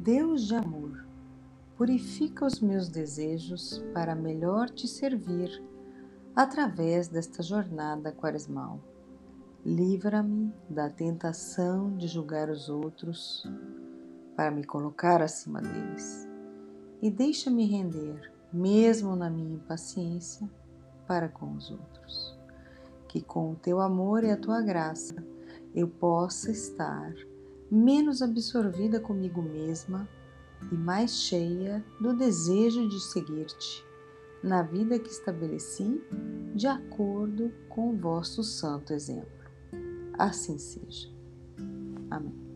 [0.00, 1.04] Deus de amor,
[1.76, 5.60] purifica os meus desejos para melhor te servir
[6.36, 8.78] através desta jornada quaresmal.
[9.66, 13.44] Livra-me da tentação de julgar os outros
[14.36, 16.28] para me colocar acima deles
[17.02, 20.48] e deixa-me render, mesmo na minha impaciência,
[21.08, 22.38] para com os outros.
[23.08, 25.16] Que com o teu amor e a tua graça
[25.74, 27.12] eu possa estar
[27.70, 30.08] menos absorvida comigo mesma
[30.72, 33.86] e mais cheia do desejo de seguir-te
[34.42, 36.00] na vida que estabeleci
[36.54, 39.28] de acordo com o vosso santo exemplo.
[40.16, 41.08] Assim seja.
[42.10, 42.47] Amém.